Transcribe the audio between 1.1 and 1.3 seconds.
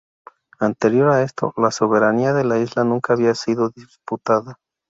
a